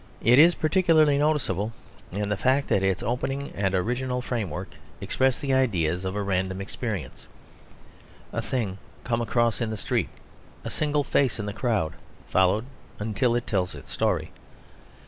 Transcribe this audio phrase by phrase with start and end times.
[0.23, 1.73] It is particularly noticeable
[2.11, 6.59] in the fact that its opening and original framework express the idea of a random
[6.59, 7.27] experience,
[8.33, 10.09] a thing come across in the street;
[10.63, 11.93] a single face in the crowd,
[12.27, 12.65] followed
[12.97, 14.31] until it tells its story.